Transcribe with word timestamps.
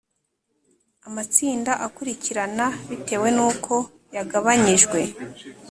amatsinda 1.07 1.71
akurikirana 1.85 2.65
bitewe 2.89 3.27
n 3.37 3.39
uko 3.49 3.73
yagabanyijwe 4.15 4.99